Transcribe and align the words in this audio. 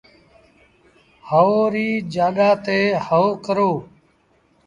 هئو 1.29 1.55
ريٚ 1.73 1.91
جآڳآ 2.13 2.49
تي 2.65 2.79
هئو 3.05 3.27
ڪرو۔ 3.45 3.71